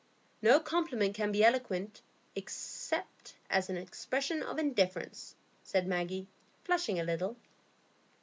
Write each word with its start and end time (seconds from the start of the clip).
"No 0.41 0.59
compliment 0.59 1.13
can 1.13 1.31
be 1.31 1.43
eloquent, 1.43 2.01
except 2.35 3.35
as 3.51 3.69
an 3.69 3.77
expression 3.77 4.41
of 4.41 4.57
indifference," 4.57 5.35
said 5.61 5.85
Maggie, 5.85 6.25
flushing 6.63 6.99
a 6.99 7.03
little. 7.03 7.37